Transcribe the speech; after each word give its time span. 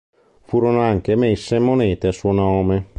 Furono 0.45 0.81
anche 0.81 1.11
emesse 1.11 1.59
monete 1.59 2.07
a 2.07 2.11
suo 2.11 2.31
nome. 2.31 2.89